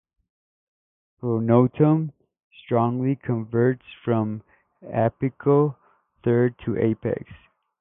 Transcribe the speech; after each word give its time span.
Pronotum 1.21 2.11
strongly 2.65 3.17
convergent 3.17 3.83
from 4.03 4.41
apical 4.83 5.75
third 6.23 6.57
to 6.65 6.75
apex. 6.75 7.25